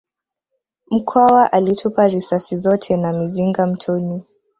Mkwawa 0.91 1.51
alitupa 1.53 2.07
risasi 2.07 2.57
zote 2.57 2.97
na 2.97 3.13
mizinga 3.13 3.67
mtoni 3.67 4.23